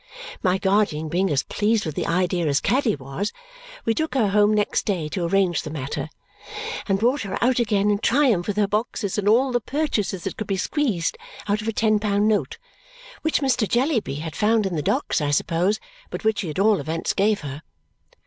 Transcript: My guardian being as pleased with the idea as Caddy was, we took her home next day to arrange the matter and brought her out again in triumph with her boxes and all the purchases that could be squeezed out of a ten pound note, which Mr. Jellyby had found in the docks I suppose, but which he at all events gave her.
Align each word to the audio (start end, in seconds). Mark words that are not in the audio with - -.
My 0.41 0.57
guardian 0.57 1.09
being 1.09 1.29
as 1.29 1.43
pleased 1.43 1.85
with 1.85 1.93
the 1.93 2.07
idea 2.07 2.47
as 2.47 2.59
Caddy 2.59 2.95
was, 2.95 3.31
we 3.85 3.93
took 3.93 4.15
her 4.15 4.29
home 4.29 4.51
next 4.55 4.83
day 4.83 5.07
to 5.09 5.23
arrange 5.27 5.61
the 5.61 5.69
matter 5.69 6.09
and 6.87 6.97
brought 6.97 7.21
her 7.21 7.37
out 7.39 7.59
again 7.59 7.91
in 7.91 7.99
triumph 7.99 8.47
with 8.47 8.57
her 8.57 8.65
boxes 8.67 9.19
and 9.19 9.29
all 9.29 9.51
the 9.51 9.61
purchases 9.61 10.23
that 10.23 10.37
could 10.37 10.47
be 10.47 10.57
squeezed 10.57 11.19
out 11.47 11.61
of 11.61 11.67
a 11.67 11.71
ten 11.71 11.99
pound 11.99 12.27
note, 12.27 12.57
which 13.21 13.41
Mr. 13.41 13.69
Jellyby 13.69 14.15
had 14.15 14.35
found 14.35 14.65
in 14.65 14.75
the 14.75 14.81
docks 14.81 15.21
I 15.21 15.29
suppose, 15.29 15.79
but 16.09 16.23
which 16.23 16.41
he 16.41 16.49
at 16.49 16.57
all 16.57 16.79
events 16.79 17.13
gave 17.13 17.41
her. 17.41 17.61